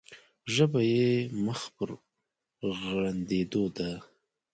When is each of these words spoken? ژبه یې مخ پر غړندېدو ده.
ژبه 0.53 0.79
یې 0.93 1.09
مخ 1.45 1.61
پر 1.75 1.89
غړندېدو 2.79 3.63
ده. 3.75 3.89